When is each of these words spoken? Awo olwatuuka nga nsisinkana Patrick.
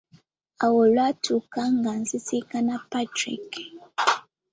Awo 0.63 0.77
olwatuuka 0.85 1.61
nga 1.75 1.91
nsisinkana 1.99 2.75
Patrick. 2.91 3.49